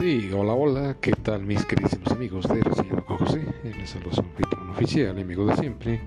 [0.00, 3.44] Sí, hola, hola, ¿qué tal mis queridos amigos de Reseñado con José?
[3.62, 6.00] Les saludo su anfitrión oficial, amigo de siempre,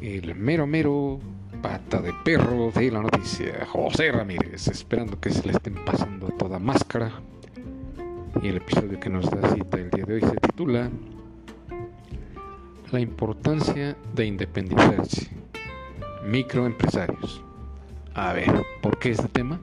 [0.00, 1.20] el mero mero
[1.62, 6.58] pata de perro de la noticia, José Ramírez, esperando que se le estén pasando toda
[6.58, 7.12] máscara.
[8.42, 10.90] Y el episodio que nos da cita el día de hoy se titula
[12.90, 15.30] La importancia de independizarse,
[16.26, 17.44] microempresarios.
[18.14, 19.60] A ver, ¿por qué este tema?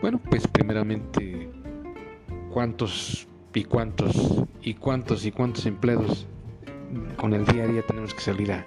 [0.00, 1.50] Bueno, pues primeramente,
[2.52, 6.26] ¿cuántos y cuántos y cuántos y cuántos empleados
[7.16, 8.66] con el día a día tenemos que salir a,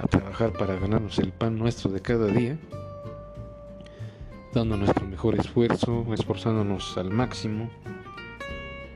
[0.00, 2.58] a trabajar para ganarnos el pan nuestro de cada día?
[4.52, 7.70] Dando nuestro mejor esfuerzo, esforzándonos al máximo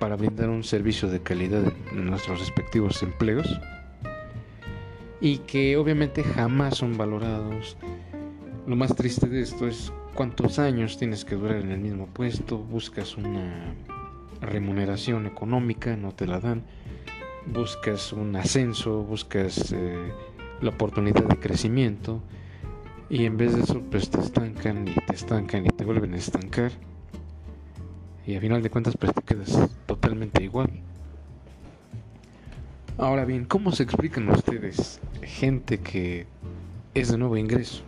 [0.00, 3.48] para brindar un servicio de calidad en nuestros respectivos empleos
[5.20, 7.76] y que obviamente jamás son valorados.
[8.66, 12.58] Lo más triste de esto es cuántos años tienes que durar en el mismo puesto,
[12.58, 13.74] buscas una
[14.44, 16.62] remuneración económica, no te la dan,
[17.46, 20.12] buscas un ascenso, buscas eh,
[20.60, 22.22] la oportunidad de crecimiento
[23.08, 26.16] y en vez de eso pues te estancan y te estancan y te vuelven a
[26.16, 26.72] estancar
[28.26, 30.70] y a final de cuentas pues te quedas totalmente igual.
[32.96, 36.26] Ahora bien, ¿cómo se explican ustedes gente que
[36.94, 37.82] es de nuevo ingreso?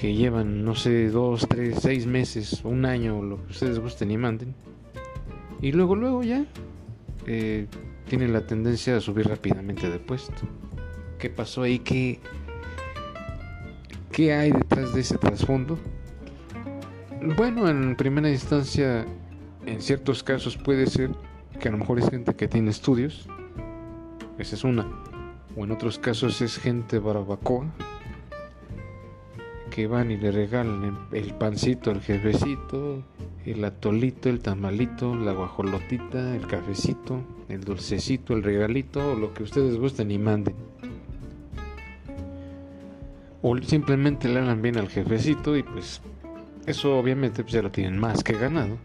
[0.00, 4.16] Que llevan, no sé, dos, tres, seis meses, un año, lo que ustedes gusten y
[4.16, 4.54] manden.
[5.60, 6.46] Y luego, luego ya
[7.26, 7.66] eh,
[8.08, 10.32] tienen la tendencia a subir rápidamente de puesto.
[11.18, 11.80] ¿Qué pasó ahí?
[11.80, 12.18] ¿Qué,
[14.10, 15.78] ¿Qué hay detrás de ese trasfondo?
[17.36, 19.04] Bueno, en primera instancia,
[19.66, 21.10] en ciertos casos puede ser
[21.60, 23.28] que a lo mejor es gente que tiene estudios.
[24.38, 24.86] Esa es una.
[25.58, 27.66] O en otros casos es gente barbacoa
[29.70, 33.02] que van y le regalan el pancito al jefecito,
[33.46, 39.44] el atolito, el tamalito, la guajolotita, el cafecito, el dulcecito, el regalito, o lo que
[39.44, 40.54] ustedes gusten y manden.
[43.42, 46.02] O simplemente le hablan bien al jefecito y pues
[46.66, 48.76] eso obviamente pues, ya lo tienen más que ganado.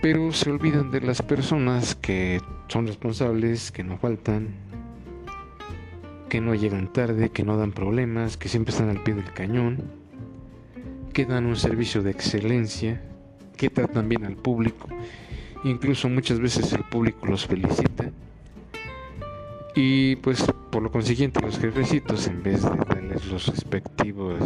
[0.00, 4.69] Pero se olvidan de las personas que son responsables, que no faltan,
[6.30, 9.82] que no llegan tarde, que no dan problemas, que siempre están al pie del cañón,
[11.12, 13.02] que dan un servicio de excelencia,
[13.56, 14.88] que tratan bien al público,
[15.64, 18.10] incluso muchas veces el público los felicita.
[19.74, 24.38] Y pues por lo consiguiente los jefecitos en vez de darles los respectivos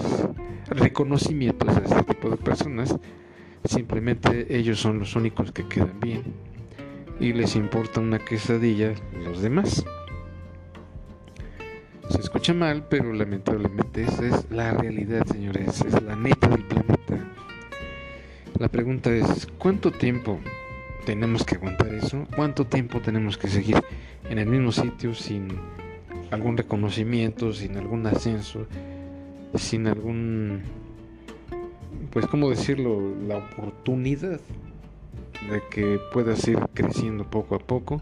[0.68, 2.96] reconocimientos a este tipo de personas,
[3.64, 6.22] simplemente ellos son los únicos que quedan bien
[7.20, 9.84] y les importa una quesadilla los demás.
[12.24, 17.18] Escucha mal, pero lamentablemente esa es la realidad, señores, es la neta del planeta.
[18.58, 20.40] La pregunta es, ¿cuánto tiempo
[21.04, 22.26] tenemos que aguantar eso?
[22.34, 23.76] ¿Cuánto tiempo tenemos que seguir
[24.30, 25.48] en el mismo sitio sin
[26.30, 28.66] algún reconocimiento, sin algún ascenso,
[29.54, 30.62] sin algún,
[32.10, 34.40] pues, ¿cómo decirlo?, la oportunidad
[35.50, 38.00] de que puedas ir creciendo poco a poco?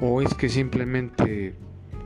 [0.00, 1.56] ¿O es que simplemente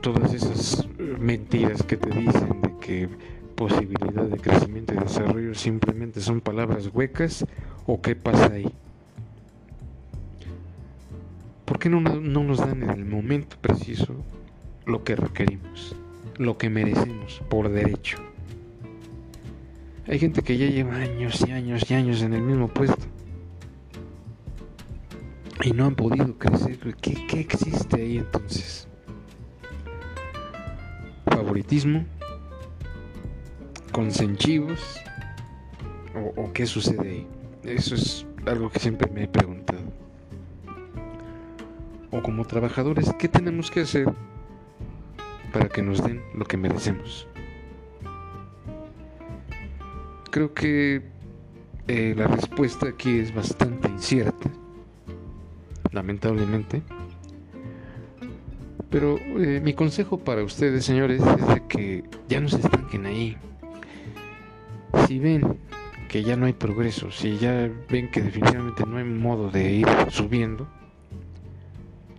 [0.01, 0.87] todas esas
[1.19, 3.09] mentiras que te dicen de que
[3.55, 7.45] posibilidad de crecimiento y desarrollo simplemente son palabras huecas
[7.85, 8.71] o qué pasa ahí?
[11.65, 14.15] ¿Por qué no, no nos dan en el momento preciso
[14.85, 15.95] lo que requerimos,
[16.37, 18.17] lo que merecemos por derecho?
[20.07, 23.05] Hay gente que ya lleva años y años y años en el mismo puesto
[25.63, 26.77] y no han podido crecer.
[27.01, 28.87] ¿Qué, qué existe ahí entonces?
[31.51, 32.05] Favoritismo,
[33.91, 34.79] consenchivos
[36.15, 37.27] o, o qué sucede ahí.
[37.63, 39.81] Eso es algo que siempre me he preguntado.
[42.09, 44.07] O como trabajadores, ¿qué tenemos que hacer
[45.51, 47.27] para que nos den lo que merecemos?
[50.29, 51.01] Creo que
[51.89, 54.49] eh, la respuesta aquí es bastante incierta,
[55.91, 56.81] lamentablemente.
[58.91, 63.37] Pero eh, mi consejo para ustedes, señores, es de que ya no se estanquen ahí.
[65.07, 65.57] Si ven
[66.09, 69.87] que ya no hay progreso, si ya ven que definitivamente no hay modo de ir
[70.09, 70.67] subiendo,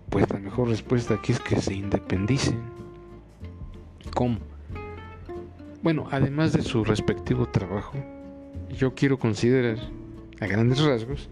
[0.08, 2.58] pues la mejor respuesta aquí es que se independicen.
[4.14, 4.38] ¿Cómo?
[5.82, 7.98] Bueno, además de su respectivo trabajo,
[8.78, 9.76] yo quiero considerar
[10.40, 11.28] a grandes rasgos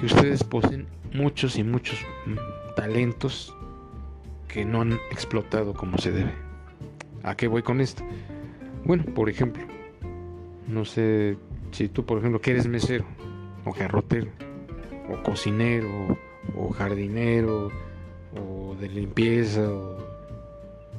[0.00, 1.98] que ustedes poseen muchos y muchos
[2.74, 3.54] talentos
[4.48, 6.32] que no han explotado como se debe.
[7.22, 8.02] ¿A qué voy con esto?
[8.84, 9.62] Bueno, por ejemplo,
[10.66, 11.36] no sé,
[11.70, 13.04] Si tú, por ejemplo, que eres mesero,
[13.66, 14.30] o garrotero,
[15.10, 16.18] o cocinero,
[16.56, 17.70] o jardinero,
[18.34, 19.98] o de limpieza, o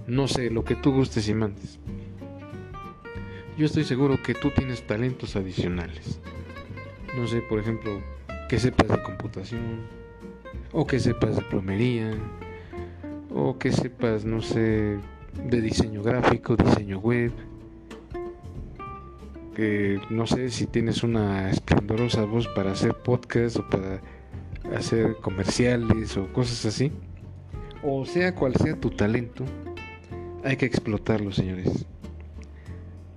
[0.06, 1.80] no sé, lo que tú gustes y mandes.
[3.58, 6.20] Yo estoy seguro que tú tienes talentos adicionales.
[7.18, 8.00] No sé, por ejemplo,
[8.48, 9.82] que sepas de computación,
[10.72, 12.12] o que sepas de plomería,
[13.40, 14.98] o que sepas, no sé,
[15.46, 17.32] de diseño gráfico, diseño web,
[19.56, 24.02] que no sé si tienes una esplendorosa voz para hacer podcast o para
[24.76, 26.92] hacer comerciales o cosas así,
[27.84, 29.46] o sea cual sea tu talento,
[30.44, 31.86] hay que explotarlo, señores.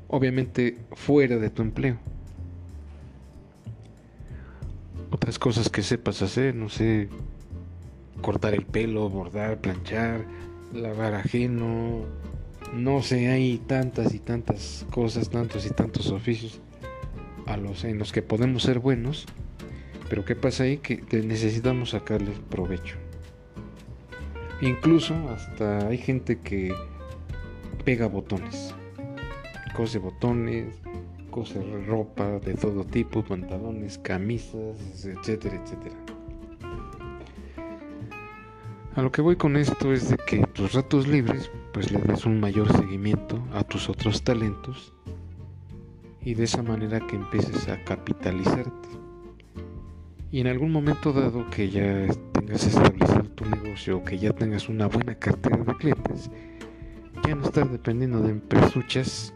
[0.08, 1.96] Obviamente fuera de tu empleo.
[5.10, 7.08] Otras cosas que sepas hacer, no sé,
[8.22, 10.24] cortar el pelo, bordar, planchar,
[10.72, 12.06] lavar ajeno,
[12.72, 16.60] no sé, hay tantas y tantas cosas, tantos y tantos oficios
[17.46, 19.26] a los en los que podemos ser buenos,
[20.08, 20.78] pero ¿qué pasa ahí?
[20.78, 22.96] Que necesitamos sacarles provecho.
[24.62, 26.72] Incluso hasta hay gente que
[27.84, 28.74] pega botones,
[29.74, 30.76] cose botones,
[31.30, 36.11] cose ropa de todo tipo, pantalones, camisas, etcétera, etcétera.
[38.94, 42.26] A lo que voy con esto es de que tus ratos libres pues le des
[42.26, 44.92] un mayor seguimiento a tus otros talentos
[46.20, 48.88] y de esa manera que empieces a capitalizarte.
[50.30, 54.68] Y en algún momento dado que ya tengas establecido tu negocio o que ya tengas
[54.68, 56.30] una buena cartera de clientes,
[57.26, 59.32] ya no estar dependiendo de empresuchas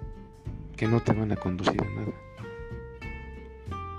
[0.76, 2.12] que no te van a conducir a nada.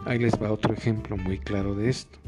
[0.05, 2.19] Ahí les va otro ejemplo muy claro de esto.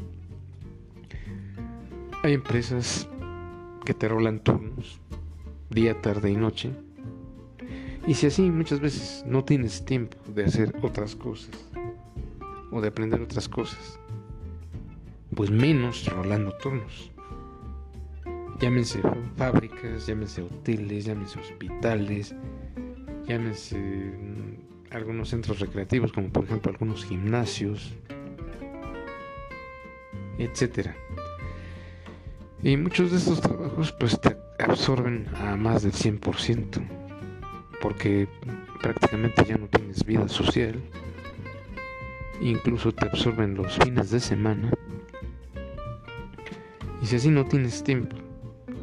[2.24, 3.08] Hay empresas
[3.84, 5.00] que te rolan turnos,
[5.70, 6.70] día, tarde y noche.
[8.06, 11.50] Y si así muchas veces no tienes tiempo de hacer otras cosas
[12.70, 14.00] o de aprender otras cosas,
[15.34, 17.12] pues menos rolando turnos.
[18.60, 19.00] Llámense
[19.36, 22.34] fábricas, llámense hoteles, llámense hospitales,
[23.26, 27.94] llámense mm, algunos centros recreativos como por ejemplo algunos gimnasios,
[30.38, 30.96] etcétera.
[32.62, 36.86] Y muchos de estos trabajos pues te absorben a más del 100%,
[37.80, 38.28] porque
[38.82, 40.78] prácticamente ya no tienes vida social,
[42.42, 44.70] incluso te absorben los fines de semana.
[47.02, 48.16] Y si así no tienes tiempo,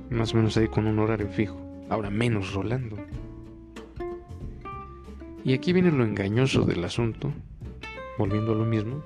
[0.10, 2.98] más o menos ahí con un horario fijo, ahora menos rolando.
[5.44, 7.32] Y aquí viene lo engañoso del asunto,
[8.18, 9.04] volviendo a lo mismo,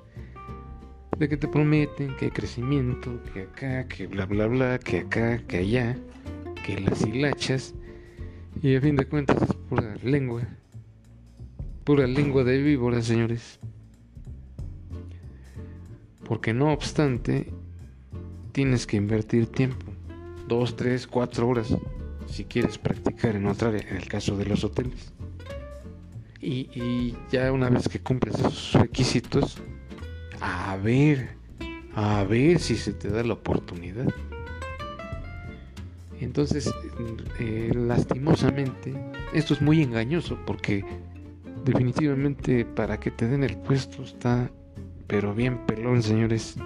[1.22, 5.38] de que te prometen que hay crecimiento, que acá, que bla bla bla, que acá,
[5.48, 5.96] que allá,
[6.66, 7.76] que las hilachas,
[8.64, 10.42] y a fin de cuentas es pura lengua,
[11.84, 13.60] pura lengua de víbora, señores.
[16.24, 17.54] Porque no obstante,
[18.52, 19.86] tienes que invertir tiempo,
[20.48, 21.78] dos, tres, cuatro horas,
[22.26, 25.14] si quieres practicar en otra área, en el caso de los hoteles.
[26.40, 29.62] Y, y ya una vez que cumples esos requisitos,
[30.42, 31.38] a ver,
[31.96, 34.08] a ver si se te da la oportunidad.
[36.20, 36.72] Entonces,
[37.40, 38.94] eh, lastimosamente,
[39.34, 40.84] esto es muy engañoso porque
[41.66, 44.52] definitivamente para que te den el puesto está,
[45.08, 46.58] pero bien pelón, señores.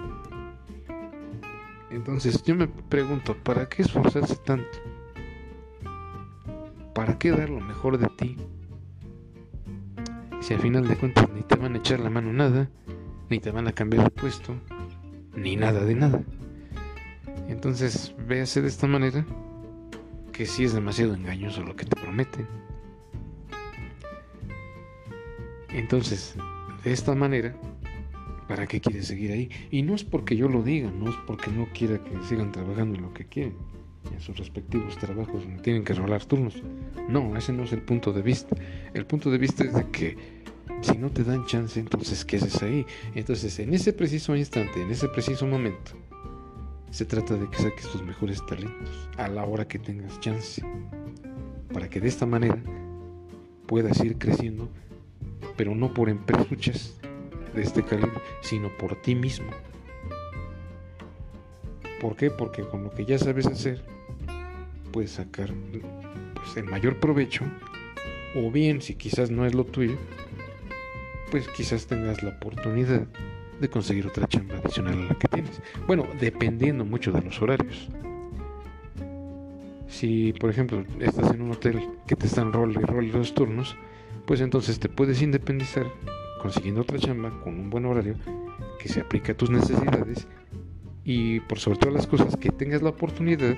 [1.90, 4.78] Entonces, yo me pregunto, ¿para qué esforzarse tanto?
[6.94, 8.36] ¿Para qué dar lo mejor de ti?
[10.40, 12.68] Si al final de cuentas ni te van a echar la mano nada,
[13.28, 14.54] ni te van a cambiar de puesto,
[15.34, 16.22] ni nada de nada.
[17.48, 19.24] Entonces, véase de esta manera
[20.32, 22.46] que sí es demasiado engañoso lo que te prometen.
[25.70, 26.36] Entonces,
[26.84, 27.54] de esta manera,
[28.48, 29.50] ¿para qué quieres seguir ahí?
[29.70, 32.96] Y no es porque yo lo diga, no es porque no quiera que sigan trabajando
[32.96, 33.56] en lo que quieren,
[34.12, 36.62] en sus respectivos trabajos, donde tienen que rolar turnos.
[37.08, 38.56] No, ese no es el punto de vista.
[38.94, 40.16] El punto de vista es de que
[40.82, 42.86] si no te dan chance, entonces, ¿qué haces ahí?
[43.14, 45.92] Entonces, en ese preciso instante, en ese preciso momento,
[46.90, 50.62] se trata de que saques tus mejores talentos a la hora que tengas chance.
[51.72, 52.58] Para que de esta manera
[53.66, 54.68] puedas ir creciendo,
[55.56, 56.98] pero no por empresas
[57.54, 59.50] de este calibre, sino por ti mismo.
[62.00, 62.30] ¿Por qué?
[62.30, 63.82] Porque con lo que ya sabes hacer,
[64.92, 65.52] puedes sacar
[66.34, 67.44] pues, el mayor provecho,
[68.34, 69.96] o bien, si quizás no es lo tuyo,
[71.30, 73.06] pues quizás tengas la oportunidad
[73.60, 75.60] de conseguir otra chamba adicional a la que tienes.
[75.86, 77.88] Bueno, dependiendo mucho de los horarios.
[79.88, 83.76] Si, por ejemplo, estás en un hotel que te están rol y rol dos turnos,
[84.26, 85.86] pues entonces te puedes independizar
[86.42, 88.16] consiguiendo otra chamba con un buen horario
[88.78, 90.26] que se aplique a tus necesidades
[91.04, 93.56] y por sobre todas las cosas que tengas la oportunidad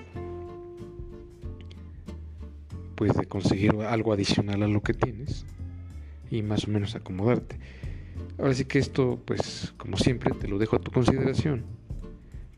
[2.94, 5.46] pues de conseguir algo adicional a lo que tienes
[6.30, 7.58] y más o menos acomodarte.
[8.38, 11.64] Ahora sí que esto pues como siempre te lo dejo a tu consideración,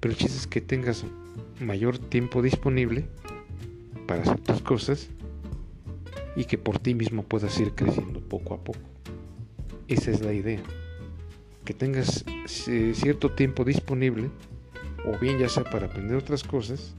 [0.00, 1.04] pero el chiste es que tengas
[1.60, 3.06] mayor tiempo disponible
[4.06, 5.10] para hacer tus cosas
[6.36, 8.80] y que por ti mismo puedas ir creciendo poco a poco.
[9.88, 10.60] Esa es la idea.
[11.64, 12.24] Que tengas
[12.68, 14.30] eh, cierto tiempo disponible,
[15.04, 16.94] o bien ya sea para aprender otras cosas,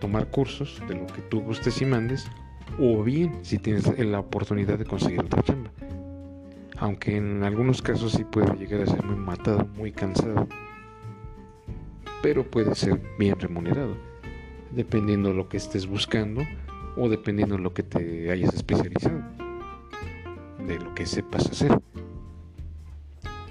[0.00, 2.26] tomar cursos de lo que tú gustes y mandes,
[2.78, 5.70] o bien si tienes la oportunidad de conseguir otra chamba.
[6.78, 10.46] Aunque en algunos casos sí puede llegar a ser muy matado, muy cansado,
[12.22, 13.96] pero puede ser bien remunerado,
[14.72, 16.42] dependiendo de lo que estés buscando
[16.96, 19.22] o dependiendo de lo que te hayas especializado,
[20.66, 21.78] de lo que sepas hacer,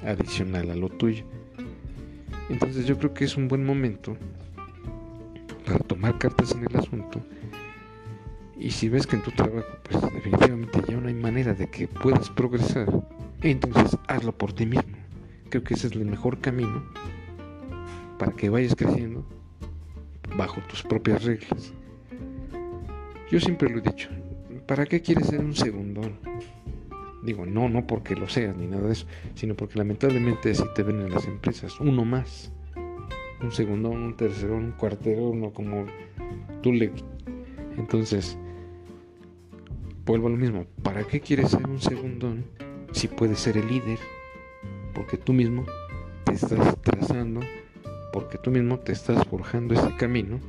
[0.03, 1.25] adicional a lo tuyo.
[2.50, 4.15] Entonces yo creo que es un buen momento
[5.65, 7.22] para tomar cartas en el asunto
[8.58, 11.88] y si ves que en tu trabajo pues definitivamente ya no hay manera de que
[11.88, 12.88] puedas progresar,
[13.42, 14.98] entonces hazlo por ti mismo.
[15.50, 16.84] Creo que ese es el mejor camino
[18.18, 19.26] para que vayas creciendo
[20.38, 21.74] bajo tus propias reglas.
[23.32, 24.10] Yo siempre lo he dicho,
[24.68, 26.20] ¿para qué quieres ser un segundón?
[27.24, 30.84] Digo, no, no porque lo seas ni nada de eso, sino porque lamentablemente así te
[30.84, 32.52] ven en las empresas, uno más.
[33.42, 35.86] Un segundón, un tercero, un cuartero, uno como
[36.62, 36.92] tú le...
[37.78, 38.38] Entonces,
[40.06, 42.46] vuelvo a lo mismo, ¿para qué quieres ser un segundón
[42.92, 44.00] si puedes ser el líder?
[44.94, 45.66] Porque tú mismo
[46.24, 47.42] te estás trazando,
[48.14, 50.40] porque tú mismo te estás forjando ese camino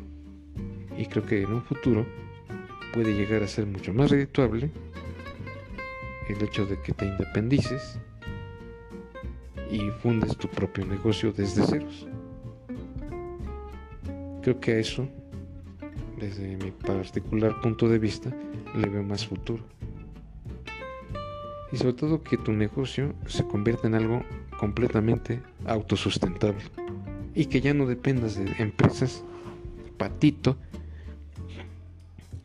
[0.97, 2.07] y creo que en un futuro
[2.93, 4.71] puede llegar a ser mucho más redituable
[6.29, 7.99] el hecho de que te independices
[9.71, 12.07] y fundes tu propio negocio desde ceros.
[14.43, 15.09] Creo que a eso,
[16.19, 18.33] desde mi particular punto de vista,
[18.77, 19.65] le veo más futuro.
[21.73, 24.23] Y sobre todo que tu negocio se convierta en algo
[24.59, 26.63] completamente autosustentable
[27.35, 29.25] y que ya no dependas de empresas
[29.99, 30.57] patito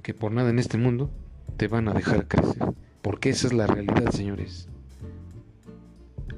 [0.02, 1.10] que por nada en este mundo
[1.58, 2.74] te van a dejar crecer.
[3.02, 4.68] Porque esa es la realidad, señores.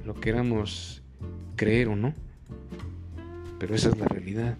[0.04, 1.02] Lo queramos
[1.56, 2.14] creer o no,
[3.58, 4.58] pero esa es la realidad.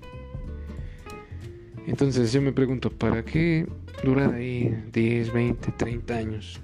[1.87, 3.67] Entonces yo me pregunto, ¿para qué
[4.03, 6.61] durar ahí 10, 20, 30 años,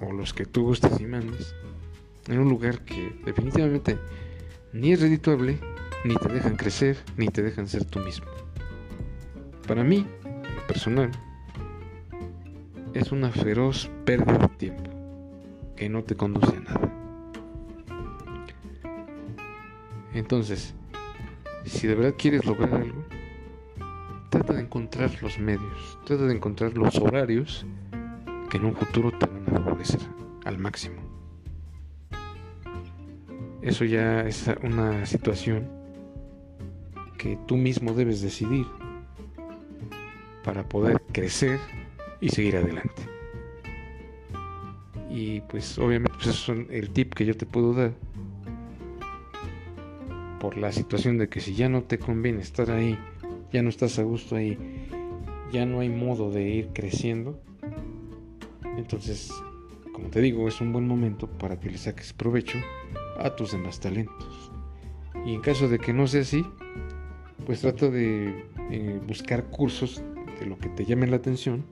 [0.00, 1.54] o los que tú gustes y mandes,
[2.28, 3.96] en un lugar que definitivamente
[4.72, 5.58] ni es redituable,
[6.04, 8.26] ni te dejan crecer, ni te dejan ser tú mismo?
[9.68, 11.10] Para mí, lo personal,
[12.92, 14.90] es una feroz pérdida de tiempo
[15.76, 16.92] que no te conduce a nada.
[20.14, 20.74] Entonces,
[21.64, 23.04] si de verdad quieres lograr algo,
[24.36, 27.64] trata de encontrar los medios, trata de encontrar los horarios
[28.50, 30.00] que en un futuro te van a favorecer
[30.44, 30.96] al máximo.
[33.62, 35.66] Eso ya es una situación
[37.16, 38.66] que tú mismo debes decidir
[40.44, 41.58] para poder crecer
[42.20, 43.02] y seguir adelante.
[45.08, 47.92] Y pues obviamente pues eso es el tip que yo te puedo dar.
[50.38, 52.98] Por la situación de que si ya no te conviene estar ahí,
[53.52, 54.58] ya no estás a gusto ahí,
[55.52, 57.40] ya no hay modo de ir creciendo.
[58.76, 59.32] Entonces,
[59.92, 62.58] como te digo, es un buen momento para que le saques provecho
[63.18, 64.52] a tus demás talentos.
[65.24, 66.44] Y en caso de que no sea así,
[67.46, 70.02] pues trata de eh, buscar cursos
[70.38, 71.64] de lo que te llame la atención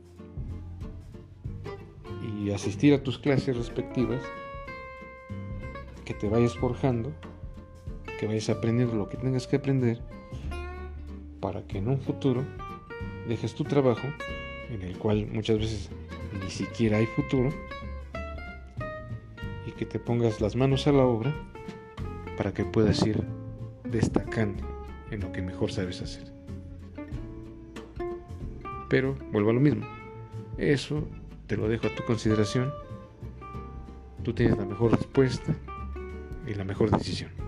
[2.44, 4.22] y asistir a tus clases respectivas,
[6.04, 7.12] que te vayas forjando,
[8.18, 10.00] que vayas aprendiendo lo que tengas que aprender,
[11.54, 12.42] para que en un futuro
[13.28, 14.08] dejes tu trabajo,
[14.70, 15.88] en el cual muchas veces
[16.42, 17.50] ni siquiera hay futuro,
[19.64, 21.32] y que te pongas las manos a la obra
[22.36, 23.22] para que puedas ir
[23.84, 24.64] destacando
[25.12, 26.24] en lo que mejor sabes hacer.
[28.88, 29.86] Pero vuelvo a lo mismo.
[30.58, 31.06] Eso
[31.46, 32.72] te lo dejo a tu consideración.
[34.24, 35.54] Tú tienes la mejor respuesta
[36.48, 37.43] y la mejor decisión.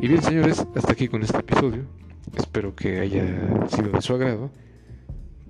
[0.00, 1.84] Y bien, señores, hasta aquí con este episodio.
[2.36, 4.50] Espero que haya sido de su agrado,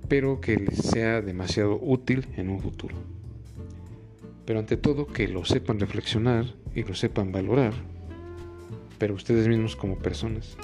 [0.07, 2.95] pero que les sea demasiado útil en un futuro.
[4.45, 7.73] Pero ante todo, que lo sepan reflexionar y lo sepan valorar,
[8.97, 10.57] pero ustedes mismos como personas,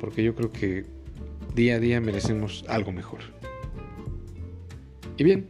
[0.00, 0.86] porque yo creo que
[1.54, 3.20] día a día merecemos algo mejor.
[5.18, 5.48] Y bien,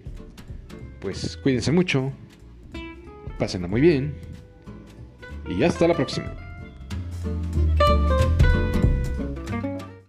[1.00, 2.10] pues cuídense mucho.
[3.38, 4.14] Pásenla muy bien.
[5.48, 6.41] Y hasta la próxima.
[7.22, 7.71] thank you